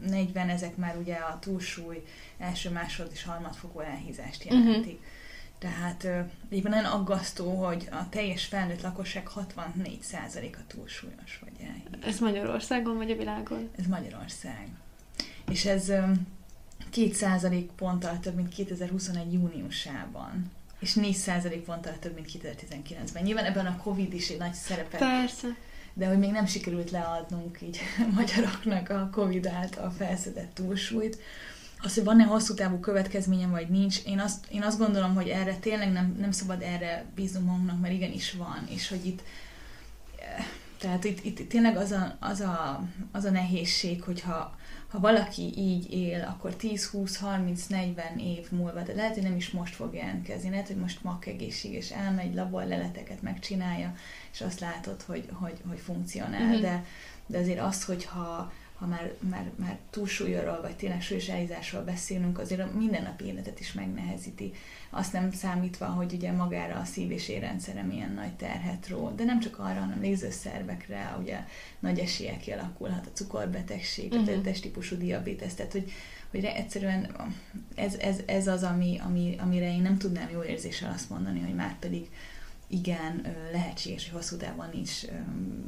[0.07, 2.05] 40, ezek már ugye a túlsúly
[2.39, 5.01] első, másod és harmadfokú elhízást jelentik.
[5.01, 5.11] Uh-huh.
[5.63, 6.05] Tehát
[6.49, 12.15] egyébként nagyon aggasztó, hogy a teljes felnőtt lakosság 64%-a túlsúlyos vagy elhízás.
[12.15, 13.71] Ez Magyarországon vagy a világon?
[13.77, 14.69] Ez Magyarország.
[15.51, 15.93] És ez
[16.95, 23.23] 2% ponttal több, mint 2021 júniusában és 4% ponttal több, mint 2019-ben.
[23.23, 25.01] Nyilván ebben a Covid is egy nagy szerepet.
[25.01, 25.49] Persze.
[25.95, 27.81] De hogy még nem sikerült leadnunk így
[28.15, 31.19] magyaroknak a Covid által felszedett túlsúlyt
[31.83, 35.55] az, hogy van-e hosszú távú következménye, vagy nincs, én azt, én azt gondolom, hogy erre
[35.55, 39.23] tényleg nem, nem szabad erre bíznunk magunknak, mert igenis van, és hogy itt
[40.79, 44.57] Tehát itt, itt tényleg az a, az, a, az a nehézség, hogyha
[44.89, 49.37] ha valaki így él, akkor 10, 20, 30, 40 év múlva, de lehet, hogy nem
[49.37, 53.95] is most fog jelentkezni, lehet, hogy most mak egészséges, elmegy, laborleleteket megcsinálja,
[54.33, 56.61] és azt látod, hogy, hogy, hogy funkcionál, mm-hmm.
[56.61, 56.85] de,
[57.27, 62.61] de azért az, hogyha ha már, már, már túlsúlyról, vagy tényleg súlyos elhízásról beszélünk, azért
[62.61, 64.53] a mindennapi életet is megnehezíti.
[64.91, 69.25] Azt nem számítva, hogy ugye magára a szív- és érrendszere milyen nagy terhet ró, de
[69.25, 71.45] nem csak arra, hanem nézőszervekre, ugye
[71.79, 74.29] nagy esélye kialakulhat a cukorbetegség, uh-huh.
[74.29, 74.43] a mhm.
[74.43, 75.93] testtípusú diabétesz, tehát hogy,
[76.31, 77.17] hogy egyszerűen
[77.75, 81.55] ez, ez, ez az, ami, ami, amire én nem tudnám jó érzéssel azt mondani, hogy
[81.55, 82.09] már pedig
[82.73, 84.91] igen, lehetséges, hogy hosszú távon nincs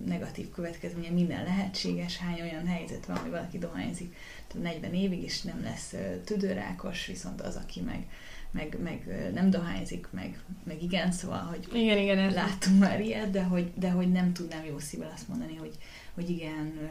[0.07, 4.17] negatív következménye, minden lehetséges, hány olyan helyzet van, hogy valaki dohányzik
[4.63, 8.07] 40 évig, és nem lesz tüdőrákos, viszont az, aki meg,
[8.51, 13.43] meg, meg nem dohányzik, meg, meg igen, szóval, hogy igen, igen, láttunk már ilyet, de
[13.43, 15.79] hogy, de hogy nem tudnám jó szívvel azt mondani, hogy,
[16.15, 16.91] hogy igen,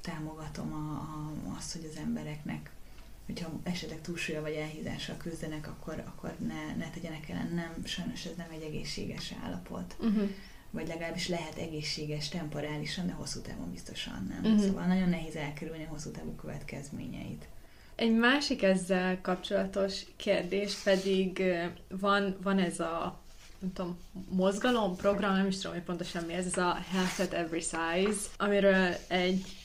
[0.00, 2.70] támogatom a, a, azt, hogy az embereknek
[3.28, 7.52] hogyha esetleg túlsúlya vagy elhízással küzdenek, akkor, akkor ne, ne tegyenek ellen.
[7.54, 9.96] Nem, sajnos ez nem egy egészséges állapot.
[9.98, 10.30] Uh-huh.
[10.70, 14.52] Vagy legalábbis lehet egészséges temporálisan, de hosszú távon biztosan nem.
[14.52, 14.66] Uh-huh.
[14.66, 17.48] Szóval nagyon nehéz elkerülni a hosszú távú következményeit.
[17.94, 21.42] Egy másik ezzel kapcsolatos kérdés pedig
[21.88, 23.20] van, van ez a
[23.58, 27.32] nem tudom, mozgalom, program, nem is tudom, hogy pontosan mi ez, ez a Health at
[27.32, 29.57] Every Size, amiről egy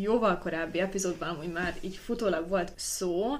[0.00, 3.36] jóval korábbi epizódban amúgy már így futólag volt szó,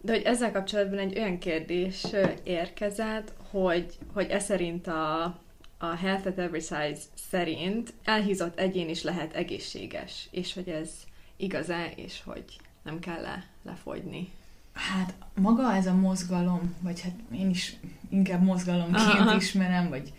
[0.00, 2.06] de hogy ezzel kapcsolatban egy olyan kérdés
[2.42, 5.22] érkezett, hogy, hogy ez szerint a,
[5.78, 10.90] a Health at Every Size szerint elhízott egyén is lehet egészséges, és hogy ez
[11.36, 12.44] igaz-e, és hogy
[12.82, 14.30] nem kell le, lefogyni.
[14.72, 17.76] Hát maga ez a mozgalom, vagy hát én is
[18.08, 19.36] inkább mozgalomként Aha.
[19.36, 20.12] ismerem, vagy,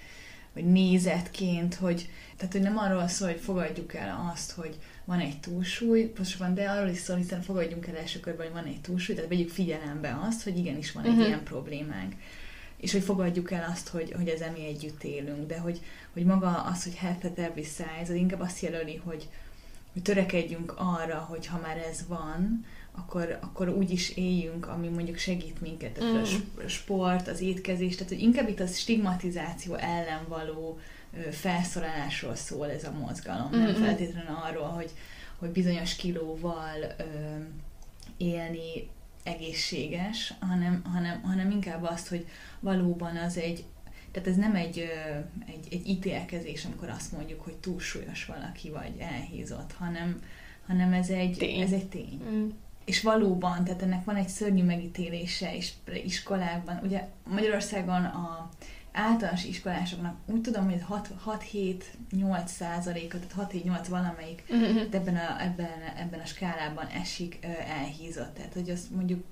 [0.55, 5.39] vagy nézetként, hogy, tehát, hogy nem arról szól, hogy fogadjuk el azt, hogy van egy
[5.39, 9.15] túlsúly, pontosabban, de arról is szól, hiszen fogadjunk el első körben, hogy van egy túlsúly,
[9.15, 11.27] tehát vegyük figyelembe azt, hogy igenis van egy uh-huh.
[11.27, 12.13] ilyen problémánk.
[12.77, 15.81] És hogy fogadjuk el azt, hogy, hogy ezzel mi együtt élünk, de hogy,
[16.13, 19.27] hogy maga az, hogy health at every size, az inkább azt jelöli, hogy,
[19.93, 22.65] hogy törekedjünk arra, hogy ha már ez van,
[22.97, 26.63] akkor, akkor úgy is éljünk, ami mondjuk segít minket, tehát mm.
[26.65, 30.79] a sport, az étkezés, tehát hogy inkább itt a stigmatizáció ellen való
[31.31, 33.63] felszólalásról szól ez a mozgalom, mm-hmm.
[33.63, 34.91] nem feltétlenül arról, hogy,
[35.39, 37.03] hogy bizonyos kilóval ö,
[38.17, 38.89] élni
[39.23, 42.25] egészséges, hanem, hanem, hanem inkább azt, hogy
[42.59, 43.63] valóban az egy,
[44.11, 44.77] tehát ez nem egy,
[45.47, 50.21] egy, egy ítélkezés, amikor azt mondjuk, hogy túlsúlyos valaki, vagy elhízott, hanem,
[50.67, 51.61] hanem ez egy tény.
[51.61, 52.21] Ez egy tény.
[52.29, 52.49] Mm.
[52.85, 56.79] És valóban, tehát ennek van egy szörnyű megítélése is iskolákban.
[56.83, 58.49] Ugye Magyarországon a
[58.91, 60.83] általános iskolásoknak úgy tudom, hogy
[62.11, 64.81] 6-7-8 százaléka, tehát 6-7-8 valamelyik uh-huh.
[64.91, 68.33] ebben, a, ebben, ebben a skálában esik elhízott.
[68.33, 69.23] Tehát, hogy azt mondjuk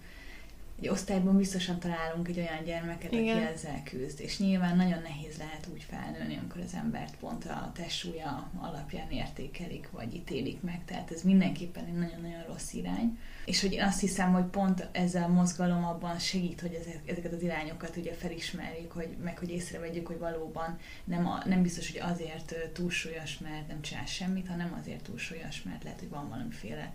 [0.80, 3.38] egy osztályban biztosan találunk egy olyan gyermeket, Igen.
[3.38, 7.72] aki ezzel küzd, és nyilván nagyon nehéz lehet úgy felnőni, amikor az embert pont a
[7.76, 13.18] testsúlya alapján értékelik, vagy ítélik meg, tehát ez mindenképpen egy nagyon-nagyon rossz irány.
[13.46, 17.42] És hogy én azt hiszem, hogy pont ezzel a mozgalom abban segít, hogy ezeket az
[17.42, 22.56] irányokat ugye felismerjük, hogy, meg hogy észrevegyük, hogy valóban nem, a, nem biztos, hogy azért
[22.74, 26.94] túlsúlyos, mert nem csinál semmit, hanem azért túlsúlyos, mert lehet, hogy van valamiféle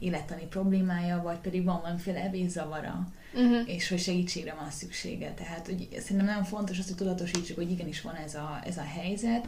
[0.00, 3.68] élettani problémája, vagy pedig van valamiféle evészavara, uh-huh.
[3.68, 5.32] és hogy segítségre van szüksége.
[5.32, 8.84] Tehát hogy szerintem nagyon fontos azt, hogy tudatosítsuk, hogy igenis van ez a, ez a
[8.84, 9.46] helyzet,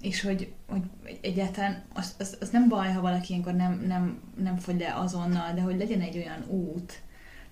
[0.00, 0.82] és hogy, hogy
[1.20, 5.52] egyáltalán az, az, az nem baj, ha valaki ilyenkor nem, nem, nem fogy le azonnal,
[5.54, 7.00] de hogy legyen egy olyan út,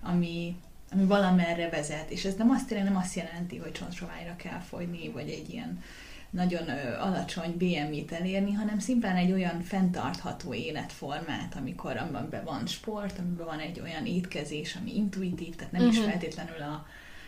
[0.01, 0.55] ami,
[0.91, 5.09] ami valamerre vezet, és ez nem azt, tényleg nem azt jelenti, hogy csontsovályra kell fogyni,
[5.09, 5.81] vagy egy ilyen
[6.29, 13.45] nagyon alacsony BMI-t elérni, hanem szimplán egy olyan fenntartható életformát, amikor amiben van sport, amiben
[13.45, 15.97] van egy olyan étkezés, ami intuitív, tehát nem uh-huh.
[15.97, 16.09] is mhm.
[16.09, 16.85] feltétlenül a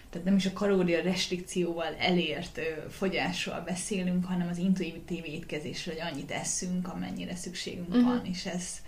[0.09, 6.11] tehát nem is a kalória restrikcióval elért ö, fogyásról beszélünk, hanem az intuitív étkezésről, hogy
[6.11, 8.03] annyit eszünk, amennyire szükségünk uh-huh.
[8.03, 8.81] van, és ez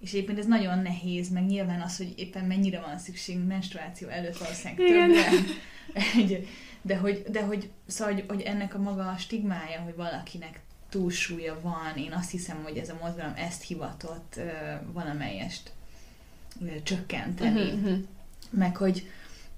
[0.00, 4.36] és éppen ez nagyon nehéz, meg nyilván az, hogy éppen mennyire van szükségünk menstruáció előtt
[4.36, 5.28] valószínűleg többre,
[6.18, 6.48] egy,
[6.82, 11.60] de hogy, de hogy, szóval, hogy, hogy ennek a maga a stigmája, hogy valakinek túlsúlya
[11.62, 14.44] van, én azt hiszem, hogy ez a mozgalom ezt hivatott uh,
[14.92, 15.72] valamelyest
[16.60, 17.72] uh, csökkenteni.
[17.72, 17.98] Uh-huh.
[18.50, 19.10] Meg hogy,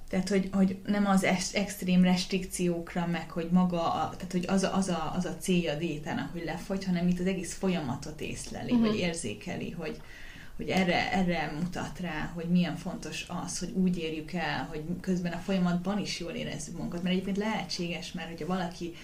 [0.09, 4.77] tehát, hogy, hogy nem az extrém restrikciókra, meg hogy maga, a, tehát, hogy az a,
[4.77, 8.73] az, a, az a célja a diétának, hogy lefogy, hanem itt az egész folyamatot észleli,
[8.73, 8.87] uh-huh.
[8.87, 10.01] vagy érzékeli, hogy,
[10.59, 15.33] hogy erre, erre mutat rá, hogy milyen fontos az, hogy úgy érjük el, hogy közben
[15.33, 18.95] a folyamatban is jól érezzük magunkat, mert egyébként lehetséges, mert hogyha valaki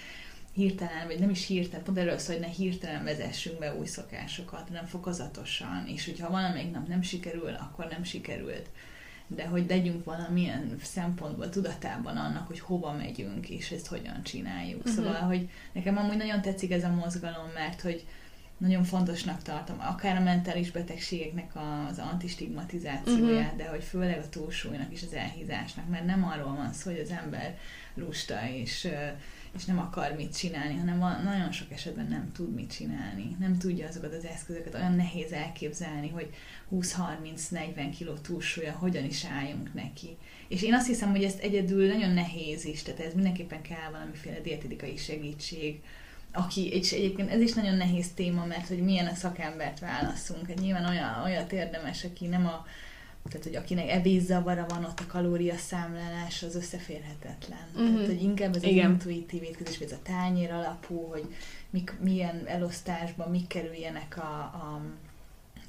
[0.53, 4.69] hirtelen, vagy nem is hirtelen, pont erről szól, hogy ne hirtelen vezessünk be új szokásokat,
[4.69, 8.69] hanem fokozatosan, és hogyha valamelyik nap nem sikerül, akkor nem sikerült.
[9.27, 14.79] De hogy legyünk valamilyen szempontból tudatában annak, hogy hova megyünk, és ezt hogyan csináljuk.
[14.79, 14.95] Uh-huh.
[14.95, 18.05] Szóval, hogy nekem amúgy nagyon tetszik ez a mozgalom, mert hogy
[18.64, 21.53] nagyon fontosnak tartom, akár a mentális betegségeknek
[21.90, 23.57] az antistigmatizációját, uh-huh.
[23.57, 27.11] de hogy főleg a túlsúlynak és az elhízásnak, mert nem arról van szó, hogy az
[27.11, 27.59] ember
[27.94, 28.88] lusta és,
[29.57, 33.37] és nem akar mit csinálni, hanem van, nagyon sok esetben nem tud mit csinálni.
[33.38, 36.31] Nem tudja azokat az eszközöket, olyan nehéz elképzelni, hogy
[36.72, 40.16] 20-30-40 kiló túlsúlya, hogyan is álljunk neki.
[40.48, 44.40] És én azt hiszem, hogy ezt egyedül nagyon nehéz is, tehát ez mindenképpen kell valamiféle
[44.40, 45.83] dietetikai segítség,
[46.35, 50.47] aki, és egyébként ez is nagyon nehéz téma, mert hogy milyen a szakembert válaszunk.
[50.47, 52.66] Hát nyilván olyan, olyat érdemes, aki nem a,
[53.29, 57.66] tehát hogy akinek evészavara van, ott a kalóriaszámlálás az összeférhetetlen.
[57.75, 57.92] Uh-huh.
[57.92, 58.85] Tehát, hogy inkább ez Igen.
[58.85, 61.35] az intuitív étkezés, vagy ez a tányér alapú, hogy
[61.70, 64.81] mik, milyen elosztásban mik kerüljenek a, a,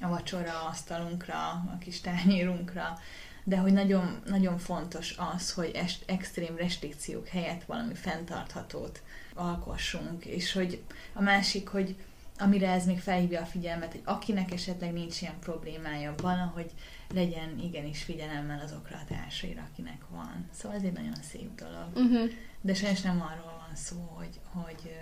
[0.01, 2.99] a vacsora asztalunkra, a kis tányérunkra,
[3.43, 9.01] de hogy nagyon, nagyon fontos az, hogy est, extrém restrikciók helyett valami fenntarthatót
[9.35, 10.81] alkossunk, és hogy
[11.13, 11.95] a másik, hogy
[12.37, 16.71] amire ez még felhívja a figyelmet, hogy akinek esetleg nincs ilyen problémája, valahogy
[17.13, 20.45] legyen igenis figyelemmel azokra a társaira, akinek van.
[20.51, 21.87] Szóval ez egy nagyon szép dolog.
[21.93, 22.31] Uh-huh.
[22.61, 24.95] De sajnos nem arról van szó, hogy, hogy,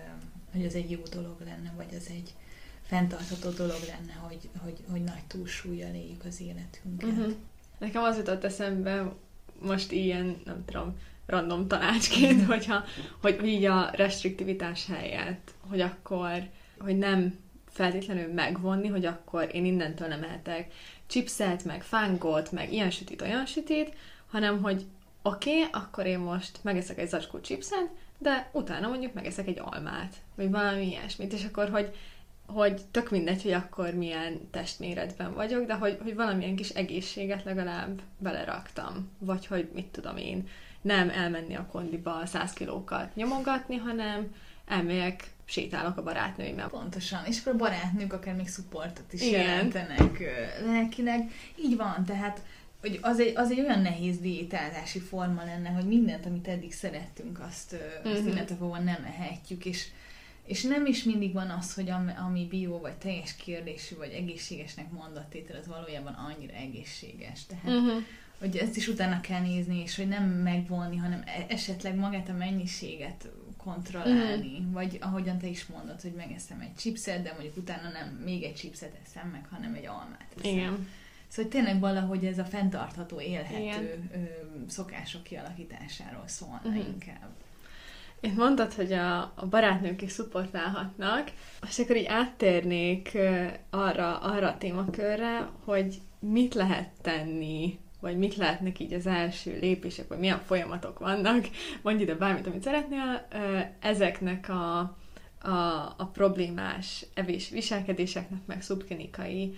[0.51, 2.33] hogy ez egy jó dolog lenne, vagy az egy
[2.81, 7.09] fenntartható dolog lenne, hogy, hogy, hogy nagy túlsúlyjal éljük az életünket.
[7.09, 7.33] Uh-huh.
[7.77, 9.13] Nekem az jutott eszembe
[9.61, 12.83] most ilyen, nem tudom, random tanácsként, hogyha,
[13.21, 20.07] hogy így a restriktivitás helyett, hogy akkor, hogy nem feltétlenül megvonni, hogy akkor én innentől
[20.07, 20.73] nem ehetek
[21.07, 23.93] chipset, meg fángot, meg ilyen sütit, olyan sütit,
[24.31, 24.85] hanem hogy
[25.21, 30.15] oké, okay, akkor én most megeszek egy zacskó chipset, de utána mondjuk megeszek egy almát,
[30.35, 31.95] vagy valami ilyesmit, és akkor, hogy,
[32.45, 38.01] hogy tök mindegy, hogy akkor milyen testméretben vagyok, de hogy, hogy valamilyen kis egészséget legalább
[38.17, 40.47] beleraktam, vagy hogy mit tudom én,
[40.83, 44.35] nem elmenni a kondiba 100 kilókat nyomogatni, hanem
[44.67, 46.69] elmegyek, sétálok a barátnőimmel.
[46.69, 49.41] Pontosan, és akkor a barátnők akár még szupportot is Igen.
[49.41, 50.19] jelentenek
[50.65, 51.31] lelkileg.
[51.55, 52.41] Így van, tehát
[52.81, 57.39] hogy az egy, az egy olyan nehéz diétázási forma lenne, hogy mindent, amit eddig szerettünk,
[57.39, 58.11] azt, uh-huh.
[58.11, 58.31] azt mhm.
[58.31, 59.87] innentől nem ehetjük, és
[60.45, 64.91] és nem is mindig van az, hogy ami, ami bio, vagy teljes kérdésű, vagy egészségesnek
[64.91, 67.45] mondott tétel, az valójában annyira egészséges.
[67.45, 68.03] Tehát uh-huh
[68.43, 72.33] hogy ezt is utána kell nézni, és hogy nem megvonni, hanem e- esetleg magát a
[72.33, 74.71] mennyiséget kontrollálni, uh-huh.
[74.71, 78.55] vagy ahogyan te is mondod, hogy megeszem egy chipset, de mondjuk utána nem még egy
[78.55, 80.51] chipset eszem meg, hanem egy almát eszem.
[80.51, 80.87] Igen.
[81.27, 84.09] Szóval tényleg valahogy ez a fenntartható, élhető Igen.
[84.67, 86.87] szokások kialakításáról szólna uh-huh.
[86.87, 87.29] inkább.
[88.19, 91.31] Én mondtad, hogy a, a barátnők is szupportálhatnak,
[91.67, 93.17] és akkor így áttérnék
[93.69, 100.07] arra, arra a témakörre, hogy mit lehet tenni vagy mik lehetnek így az első lépések,
[100.07, 101.47] vagy milyen folyamatok vannak,
[101.81, 103.27] mondj ide bármit, amit szeretnél,
[103.79, 104.79] ezeknek a,
[105.41, 109.57] a, a problémás evés viselkedéseknek, meg szubklinikai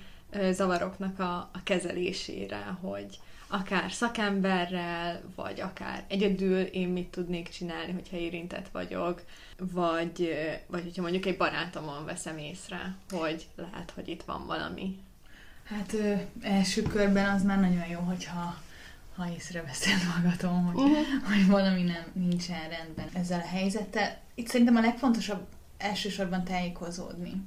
[0.51, 8.17] zavaroknak a, a kezelésére, hogy akár szakemberrel, vagy akár egyedül én mit tudnék csinálni, hogyha
[8.17, 9.23] érintett vagyok,
[9.57, 10.35] vagy,
[10.67, 14.97] vagy hogyha mondjuk egy barátomon veszem észre, hogy lehet, hogy itt van valami.
[15.65, 18.63] Hát ö, első körben az már nagyon jó, hogyha
[19.15, 21.27] ha észreveszed magatom, hogy, uh-huh.
[21.27, 24.17] hogy valami nem nincsen rendben ezzel a helyzettel.
[24.35, 25.47] Itt szerintem a legfontosabb
[25.77, 27.43] elsősorban tájékozódni,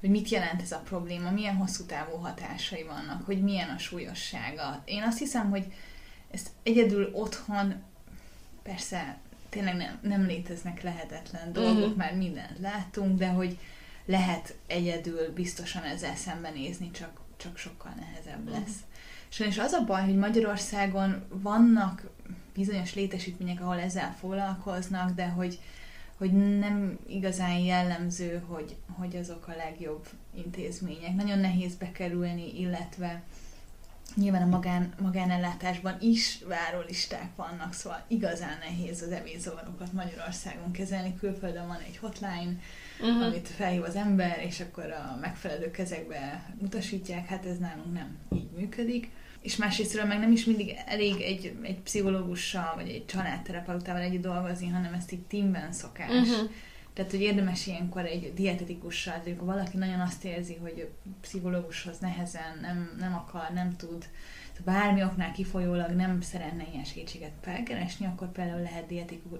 [0.00, 4.82] hogy mit jelent ez a probléma, milyen hosszú távú hatásai vannak, hogy milyen a súlyossága.
[4.84, 5.72] Én azt hiszem, hogy
[6.30, 7.74] ezt egyedül otthon
[8.62, 11.96] persze tényleg nem, nem léteznek lehetetlen dolgok, uh-huh.
[11.96, 13.58] már mindent látunk, de hogy
[14.04, 18.58] lehet egyedül biztosan ezzel szembenézni, csak csak sokkal nehezebb lesz.
[18.58, 18.88] Uh-huh.
[19.28, 22.02] Sajnos az a baj, hogy Magyarországon vannak
[22.54, 25.60] bizonyos létesítmények, ahol ezzel foglalkoznak, de hogy,
[26.16, 31.14] hogy nem igazán jellemző, hogy, hogy azok a legjobb intézmények.
[31.14, 33.22] Nagyon nehéz bekerülni, illetve
[34.14, 41.16] nyilván a magán, magánellátásban is várólisták vannak, szóval igazán nehéz az evészavarokat Magyarországon kezelni.
[41.18, 42.60] Külföldön van egy hotline,
[43.02, 43.26] uh-huh.
[43.26, 48.50] amit felhív az ember, és akkor a megfelelő kezekbe utasítják, hát ez nálunk nem így
[48.56, 49.10] működik.
[49.40, 54.68] És másrésztről meg nem is mindig elég egy, egy pszichológussal, vagy egy családterapeutával együtt dolgozni,
[54.68, 56.28] hanem ezt így teamben szokás.
[56.28, 56.50] Uh-huh.
[56.92, 60.88] Tehát, hogy érdemes ilyenkor egy dietetikussal, hogy valaki nagyon azt érzi, hogy
[61.20, 64.04] pszichológushoz nehezen, nem, nem akar, nem tud,
[64.64, 68.92] bármi oknál kifolyólag nem szeretne ilyen segítséget felkeresni, akkor például lehet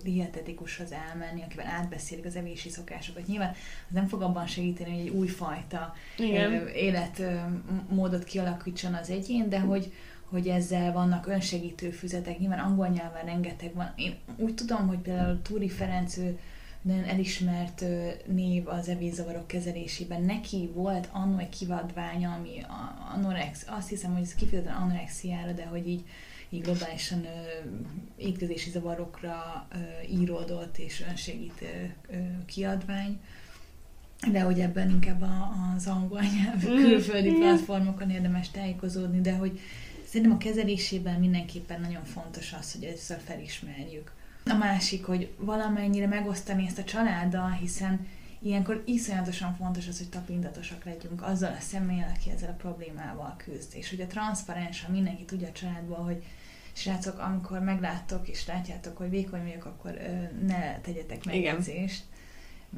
[0.02, 3.26] dietetikushoz elmenni, akivel átbeszélik az evési szokásokat.
[3.26, 3.50] Nyilván
[3.88, 6.68] az nem fog abban segíteni, hogy egy újfajta Igen.
[6.68, 9.92] életmódot kialakítson az egyén, de hogy,
[10.24, 12.38] hogy ezzel vannak önsegítő füzetek.
[12.38, 13.92] Nyilván angol nyelven rengeteg van.
[13.96, 16.38] Én úgy tudom, hogy például Túri Ferenc ő
[16.82, 17.84] nagyon elismert
[18.26, 20.22] név az evészavarok kezelésében.
[20.22, 22.50] Neki volt annó egy kivadványa, ami
[23.14, 26.04] anorex, azt hiszem, hogy ez kifejezetten anorexiára, de hogy így,
[26.48, 27.28] így globálisan ö,
[28.16, 29.76] étkezési zavarokra ö,
[30.12, 32.16] íródott és önsegítő ö,
[32.46, 33.20] kiadvány.
[34.32, 35.24] De hogy ebben inkább
[35.76, 39.60] az angol nyelvű mm, külföldi platformokon érdemes tájékozódni, de hogy
[40.04, 44.12] szerintem a kezelésében mindenképpen nagyon fontos az, hogy ezt felismerjük
[44.44, 48.07] a másik, hogy valamennyire megosztani ezt a családdal, hiszen
[48.42, 53.74] ilyenkor iszonyatosan fontos az, hogy tapintatosak legyünk azzal a személlyel, aki ezzel a problémával küzd.
[53.74, 56.24] És hogy a transzparensan mindenki tudja a családból, hogy
[56.72, 62.03] srácok, amikor megláttok és látjátok, hogy vékony vagyok, akkor ö, ne tegyetek megjegyzést.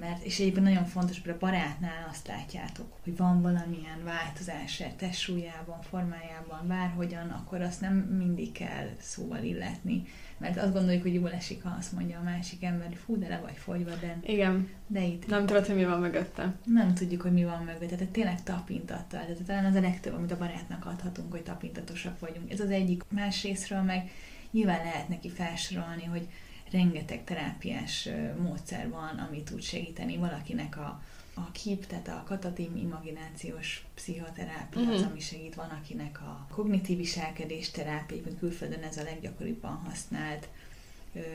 [0.00, 4.96] Mert, és egyébként nagyon fontos, hogy a barátnál azt látjátok, hogy van valamilyen változás a
[4.96, 10.05] testsúlyában, formájában, bárhogyan, akkor azt nem mindig kell szóval illetni
[10.42, 13.28] mert azt gondoljuk, hogy jól esik, ha azt mondja a másik ember, hogy fú, de
[13.28, 14.18] le vagy fogyva, de...
[14.22, 14.68] Igen.
[14.87, 15.26] De itt...
[15.26, 16.55] Nem tudod, hogy mi van mögötte.
[16.64, 17.96] Nem tudjuk, hogy mi van mögötte.
[17.96, 19.20] Tehát tényleg tapintattal.
[19.20, 22.52] Tehát talán az a legtöbb, amit a barátnak adhatunk, hogy tapintatosak vagyunk.
[22.52, 23.02] Ez az egyik.
[23.09, 24.11] Másrésztről meg
[24.50, 26.28] nyilván lehet neki felsorolni, hogy
[26.72, 28.08] rengeteg terápiás
[28.38, 31.02] módszer van, ami tud segíteni valakinek a,
[31.35, 34.94] a KIP, tehát a katatim imaginációs pszichoterápia uh-huh.
[34.94, 40.48] az, ami segít, van akinek a kognitív viselkedés terápia, külföldön ez a leggyakoribban használt,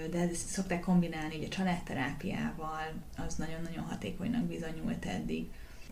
[0.10, 2.94] de ezt szokták kombinálni ugye a családterápiával,
[3.28, 5.50] az nagyon-nagyon hatékonynak bizonyult eddig.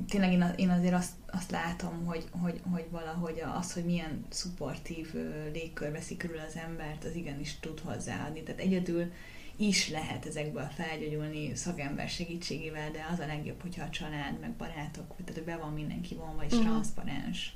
[0.09, 5.13] Tényleg én, én azért azt, azt látom, hogy, hogy, hogy valahogy az, hogy milyen szupportív
[5.53, 8.43] légkör veszi körül az embert, az igenis tud hozzáadni.
[8.43, 9.11] Tehát egyedül
[9.57, 15.15] is lehet ezekből felgyógyulni szakember segítségével, de az a legjobb, hogyha a család, meg barátok,
[15.17, 16.67] tehát hogy be van mindenki vonva, és uh-huh.
[16.67, 17.55] transzparens.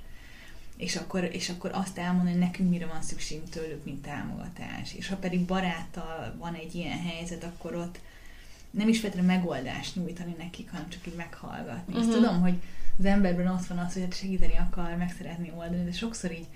[0.77, 4.93] És akkor, és akkor azt elmondani, hogy nekünk mire van szükségünk tőlük, mint támogatás.
[4.93, 7.99] És ha pedig baráttal van egy ilyen helyzet, akkor ott
[8.71, 11.93] nem is feltétlenül megoldást nyújtani nekik, hanem csak így meghallgatni.
[11.93, 12.07] Uh-huh.
[12.07, 12.62] Azt tudom, hogy
[12.97, 16.47] az emberben ott van az, hogy hát segíteni akar, meg szeretni oldani, de sokszor így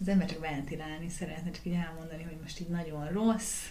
[0.00, 3.66] az ember csak ventilálni szeretne, csak így elmondani, hogy most így nagyon rossz,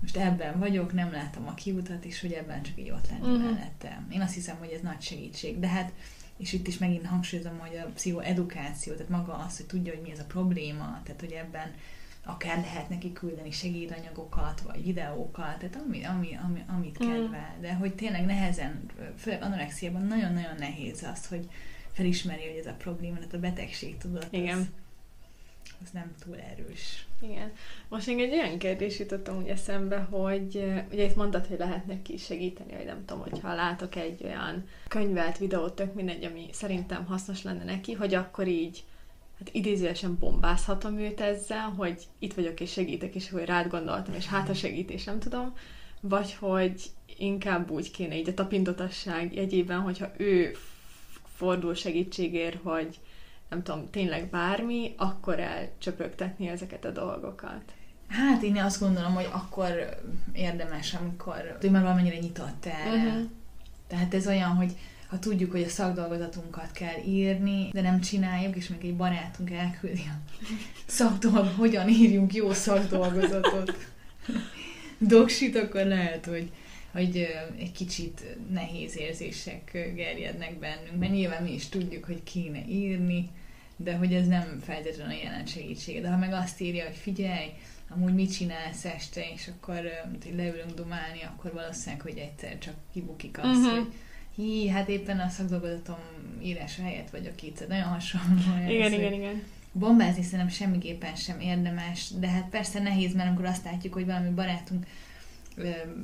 [0.00, 3.52] most ebben vagyok, nem látom a kiutat, és hogy ebben csak így ott lenni uh-huh.
[3.52, 4.02] mellette.
[4.10, 5.58] Én azt hiszem, hogy ez nagy segítség.
[5.58, 5.92] De hát,
[6.36, 10.10] és itt is megint hangsúlyozom, hogy a pszichoedukáció, tehát maga az, hogy tudja, hogy mi
[10.10, 11.74] ez a probléma, tehát hogy ebben
[12.24, 17.14] akár lehet neki küldeni segédanyagokat, vagy videókat, tehát ami, ami, ami, amit uh-huh.
[17.14, 17.56] kedvel.
[17.60, 18.80] De hogy tényleg nehezen,
[19.16, 21.48] főleg anorexiában nagyon-nagyon nehéz az, hogy
[21.92, 24.26] felismeri, hogy ez a probléma, tehát a betegség tudod.
[24.30, 24.58] Igen.
[24.58, 24.66] Az,
[25.82, 27.06] az nem túl erős.
[27.20, 27.52] Igen.
[27.88, 32.16] Most még egy olyan kérdés jutottam úgy eszembe, hogy ugye itt mondtad, hogy lehet neki
[32.16, 37.42] segíteni, vagy nem tudom, hogyha látok egy olyan könyvet, videót, tök mindegy, ami szerintem hasznos
[37.42, 38.84] lenne neki, hogy akkor így
[39.38, 44.26] hát idézőesen bombázhatom őt ezzel, hogy itt vagyok és segítek, és hogy rád gondoltam, és
[44.26, 45.54] hát a segítés, nem tudom,
[46.00, 46.82] vagy hogy
[47.18, 50.56] inkább úgy kéne így a tapintotasság jegyében, hogyha ő
[51.24, 52.98] fordul segítségért, hogy
[53.50, 57.62] nem tudom, tényleg bármi, akkor elcsöpögtetni ezeket a dolgokat.
[58.08, 60.00] Hát én azt gondolom, hogy akkor
[60.32, 63.06] érdemes, amikor hogy már valamennyire nyitott erre.
[63.06, 63.28] Uh-huh.
[63.86, 64.72] Tehát ez olyan, hogy
[65.06, 70.04] ha tudjuk, hogy a szakdolgozatunkat kell írni, de nem csináljuk, és még egy barátunk elküldi
[70.08, 70.34] a
[70.86, 73.74] szakdolg, hogyan írjunk jó szakdolgozatot,
[74.98, 76.50] doksit, akkor lehet, hogy,
[76.92, 83.30] hogy egy kicsit nehéz érzések gerjednek bennünk, mert nyilván mi is tudjuk, hogy kéne írni,
[83.76, 86.02] de hogy ez nem feltétlenül jelent segítséget.
[86.02, 87.48] De ha meg azt írja, hogy figyelj,
[87.88, 89.80] amúgy mit csinálsz este, és akkor
[90.22, 93.78] hogy leülünk dumálni, akkor valószínűleg, hogy egyszer csak kibukik az, uh-huh.
[93.78, 93.92] hogy
[94.34, 95.98] hí, hát éppen a szakdolgozatom
[96.42, 98.68] írása helyett vagyok itt, nagyon hasonló.
[98.68, 99.42] Igen, ez, igen, igen.
[99.72, 104.28] Bombázni szerintem semmiképpen sem érdemes, de hát persze nehéz, mert amikor azt látjuk, hogy valami
[104.28, 104.86] barátunk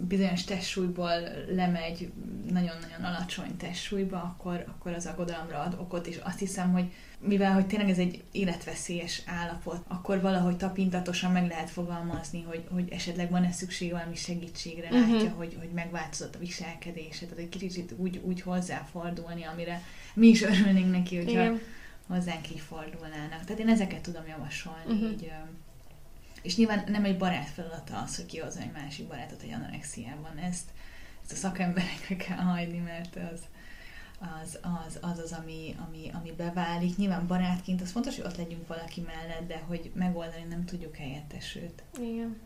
[0.09, 1.11] bizonyos testsúlyból
[1.49, 2.13] lemegy
[2.51, 7.67] nagyon-nagyon alacsony testsúlyba, akkor, akkor az aggodalomra ad okot, és azt hiszem, hogy mivel hogy
[7.67, 13.53] tényleg ez egy életveszélyes állapot, akkor valahogy tapintatosan meg lehet fogalmazni, hogy, hogy esetleg van-e
[13.53, 15.13] szükség valami segítségre, uh-huh.
[15.13, 19.83] látja, hogy, hogy megváltozott a viselkedése, tehát egy kicsit úgy, úgy hozzáfordulni, amire
[20.15, 21.61] mi is örülnénk neki, hogyha Igen.
[22.07, 23.45] hozzánk így fordulnának.
[23.45, 25.11] Tehát én ezeket tudom javasolni, uh-huh.
[25.11, 25.31] így
[26.47, 30.37] és nyilván nem egy barát feladata az, hogy kihozza egy másik barátot egy anorexiában.
[30.37, 30.71] Ezt,
[31.23, 33.41] ezt a szakemberekre kell hagyni, mert az,
[34.19, 36.97] az az, az, az ami, ami, ami beválik.
[36.97, 41.57] Nyilván barátként az fontos, hogy ott legyünk valaki mellett, de hogy megoldani nem tudjuk helyettes
[41.57, 41.83] őt.
[42.01, 42.37] Igen.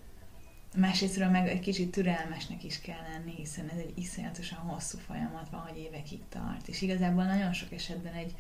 [0.77, 5.61] Másrésztről meg egy kicsit türelmesnek is kell lenni, hiszen ez egy iszonyatosan hosszú folyamat van,
[5.61, 6.69] hogy évekig tart.
[6.69, 8.35] És igazából nagyon sok esetben egy,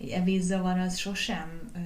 [0.00, 1.78] egy evészavar az sosem ö,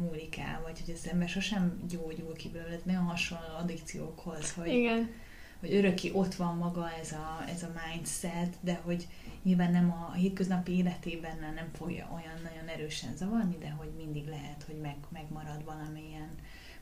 [0.00, 2.74] múlik el, vagy hogy az ember sosem gyógyul ki belőle.
[2.74, 5.10] Ez nagyon hasonló addikciókhoz, hogy, Igen.
[5.60, 9.08] hogy öröki ott van maga ez a, ez a mindset, de hogy
[9.42, 14.62] nyilván nem a hétköznapi életében nem fogja olyan nagyon erősen zavarni, de hogy mindig lehet,
[14.66, 16.30] hogy meg, megmarad valamilyen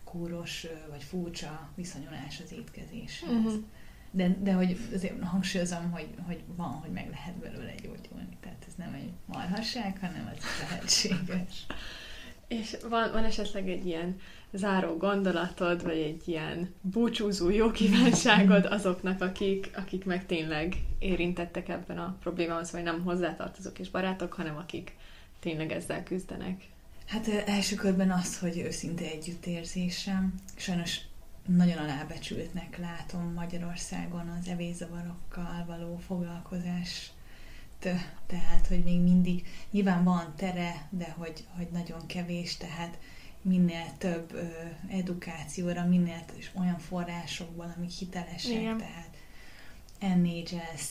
[0.05, 3.31] kóros vagy furcsa viszonyulás az étkezéshez.
[3.31, 3.65] Uh-huh.
[4.19, 8.37] De, de hogy azért hangsúlyozom, hogy, hogy van, hogy meg lehet belőle gyógyulni.
[8.41, 11.67] Tehát ez nem egy marhasság, hanem az lehetséges.
[12.49, 14.17] És van, van esetleg egy ilyen
[14.53, 21.99] záró gondolatod, vagy egy ilyen búcsúzó jó kívánságod azoknak, akik, akik meg tényleg érintettek ebben
[21.99, 24.97] a problémához, vagy nem hozzátartozók és barátok, hanem akik
[25.41, 26.63] tényleg ezzel küzdenek?
[27.07, 30.35] Hát első körben az, hogy őszinte együttérzésem.
[30.57, 31.01] Sajnos
[31.57, 37.13] nagyon alábecsültnek látom Magyarországon az evészavarokkal való foglalkozás
[38.27, 42.99] tehát, hogy még mindig nyilván van tere, de hogy, hogy nagyon kevés, tehát
[43.43, 44.47] minél több ö,
[44.89, 48.79] edukációra, minél és olyan forrásokból, amik hitelesek, Igen.
[48.79, 49.17] tehát
[50.17, 50.87] NHS,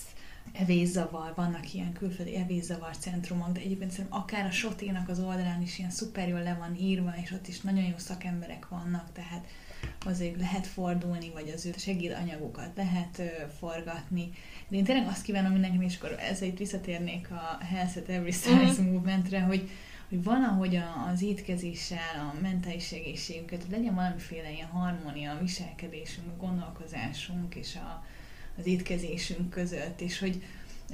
[0.53, 5.78] evészavar, vannak ilyen külföldi evészavar centrumok, de egyébként szerintem akár a Soténak az oldalán is
[5.78, 9.47] ilyen szuper jól le van írva, és ott is nagyon jó szakemberek vannak, tehát
[10.08, 13.26] azért lehet fordulni, vagy az ő segédanyagokat lehet ö,
[13.60, 14.30] forgatni.
[14.68, 18.32] De én tényleg azt kívánom mindenkinek, és akkor ezzel itt visszatérnék a Health at Every
[18.32, 18.86] Size mm.
[18.91, 19.70] movementre, hogy,
[20.10, 20.80] hogy valahogy
[21.14, 27.76] az étkezéssel, a mentális egészségünket, hogy legyen valamiféle ilyen harmónia a viselkedésünk, a gondolkozásunk és
[27.76, 28.05] a,
[28.58, 30.43] az étkezésünk között, és hogy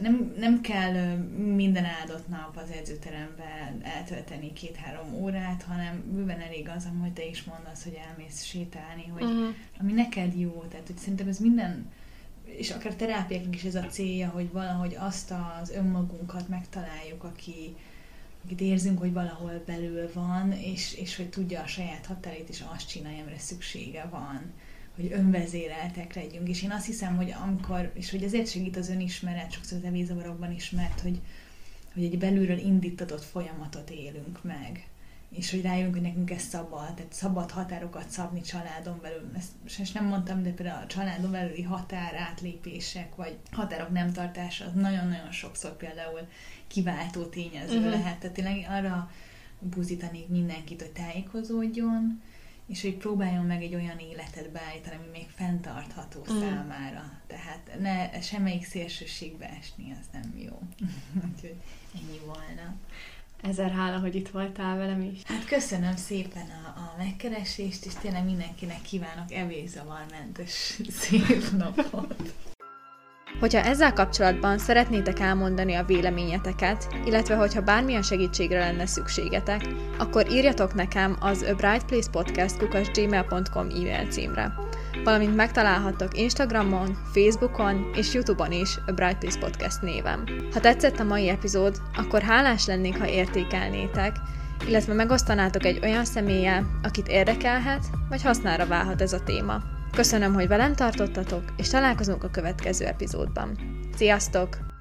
[0.01, 1.15] nem, nem kell
[1.55, 7.43] minden áldott nap az edzőteremben eltölteni két-három órát, hanem bőven elég az, hogy te is
[7.43, 9.55] mondasz, hogy elmész sétálni, hogy uh-huh.
[9.79, 10.65] ami neked jó.
[10.69, 11.91] Tehát, hogy szerintem ez minden,
[12.45, 17.75] és akár terápiáknak is ez a célja, hogy valahogy azt az önmagunkat megtaláljuk, aki,
[18.45, 22.87] akit érzünk, hogy valahol belül van, és, és hogy tudja a saját határét, és azt
[22.87, 24.53] csinálja, amire szüksége van
[24.95, 26.49] hogy önvezéreltek legyünk.
[26.49, 30.51] És én azt hiszem, hogy amikor, és hogy ezért segít az önismeret, sokszor az evézavarokban
[30.51, 31.21] is, mert hogy,
[31.93, 34.87] hogy egy belülről indítatott folyamatot élünk meg
[35.35, 39.31] és hogy rájövünk, hogy nekünk ez szabad, tehát szabad határokat szabni családon belül.
[39.37, 44.65] Ezt és nem mondtam, de például a családon belüli határ átlépések, vagy határok nem tartása,
[44.65, 46.27] az nagyon-nagyon sokszor például
[46.67, 47.91] kiváltó tényező uh-huh.
[47.91, 48.17] lehet.
[48.17, 49.11] Tehát tényleg arra
[49.59, 52.21] buzítanék mindenkit, hogy tájékozódjon,
[52.73, 56.39] és hogy próbáljon meg egy olyan életet beállítani, ami még fenntartható mm.
[56.39, 57.19] számára.
[57.27, 60.59] Tehát ne semmelyik szélsőségbe esni, az nem jó.
[61.31, 61.55] Úgyhogy
[61.95, 62.75] ennyi volna.
[63.41, 65.23] Ezer hála, hogy itt voltál velem is.
[65.23, 72.33] Hát köszönöm szépen a, a megkeresést, és tényleg mindenkinek kívánok evészavarmentes szép napot.
[73.39, 79.61] Hogyha ezzel kapcsolatban szeretnétek elmondani a véleményeteket, illetve hogyha bármilyen segítségre lenne szükségetek,
[79.97, 82.57] akkor írjatok nekem az A Bright Place Podcast
[82.93, 84.53] gmail.com e-mail címre.
[85.03, 90.23] Valamint megtalálhattok Instagramon, Facebookon és Youtube-on is A Bright Place Podcast névem.
[90.53, 94.15] Ha tetszett a mai epizód, akkor hálás lennék, ha értékelnétek,
[94.67, 99.61] illetve megosztanátok egy olyan személlyel, akit érdekelhet, vagy hasznára válhat ez a téma.
[99.95, 103.57] Köszönöm, hogy velem tartottatok, és találkozunk a következő epizódban.
[103.95, 104.72] Sziasztok!